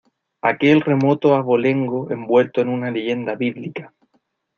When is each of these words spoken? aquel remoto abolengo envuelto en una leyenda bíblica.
aquel 0.51 0.77
remoto 0.89 1.27
abolengo 1.39 1.99
envuelto 2.15 2.59
en 2.61 2.69
una 2.69 2.89
leyenda 2.89 3.35
bíblica. 3.35 3.93